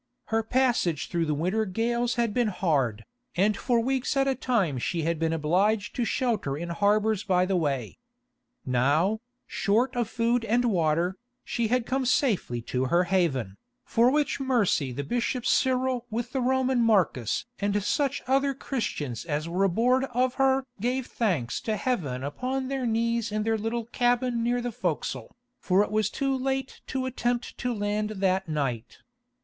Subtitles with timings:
[0.33, 3.05] Her passage through the winter gales had been hard,
[3.35, 7.45] and for weeks at a time she had been obliged to shelter in harbours by
[7.45, 7.99] the way.
[8.65, 14.39] Now, short of food and water, she had come safely to her haven, for which
[14.39, 20.05] mercy the bishop Cyril with the Roman Marcus and such other Christians as were aboard
[20.05, 24.71] of her gave thanks to Heaven upon their knees in their little cabin near the
[24.71, 28.97] forecastle, for it was too late to attempt to land that night.